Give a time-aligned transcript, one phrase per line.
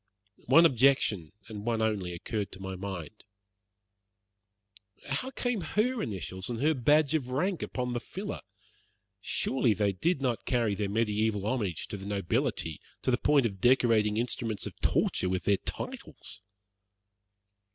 [0.47, 3.23] One objection, and one only, occurred to my mind.
[5.09, 8.41] "How came her initials and her badge of rank upon the filler?
[9.21, 13.61] Surely they did not carry their mediaeval homage to the nobility to the point of
[13.61, 16.41] decorating instruments of torture with their titles?"